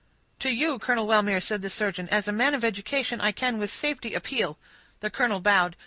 [0.39, 3.69] "To you, Colonel Wellmere," said the surgeon, "as a man of education, I can with
[3.69, 4.57] safety appeal."
[5.01, 5.75] The colonel bowed.